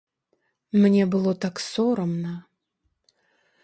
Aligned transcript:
Мне 0.85 1.03
было 1.13 1.31
так 1.45 1.63
сорамна. 1.69 2.33